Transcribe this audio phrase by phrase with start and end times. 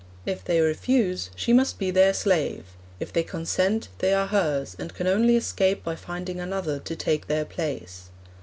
[0.25, 2.65] If they refuse, she must be their slave;
[2.99, 7.27] if they consent, they are hers, and can only escape by finding another to take
[7.27, 8.09] their place.